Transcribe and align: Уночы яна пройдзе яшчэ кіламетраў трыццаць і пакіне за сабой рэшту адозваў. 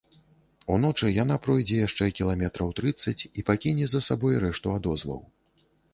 Уночы 0.75 1.09
яна 1.23 1.35
пройдзе 1.43 1.77
яшчэ 1.87 2.09
кіламетраў 2.19 2.71
трыццаць 2.79 3.21
і 3.39 3.45
пакіне 3.51 3.85
за 3.93 4.03
сабой 4.07 4.33
рэшту 4.45 4.67
адозваў. 4.79 5.21